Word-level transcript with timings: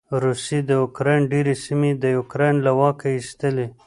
روسې 0.23 0.57
د 0.65 0.69
يوکراین 0.81 1.23
ډېرې 1.31 1.53
سېمې 1.63 1.91
د 1.97 2.03
یوکراين 2.17 2.55
له 2.65 2.71
واکه 2.79 3.07
واېستلې. 3.11 3.67